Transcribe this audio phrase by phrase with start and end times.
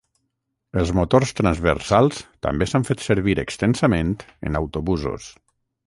[0.83, 4.15] Els motors transversals també s'han fet servir extensament
[4.51, 5.35] en autobusos.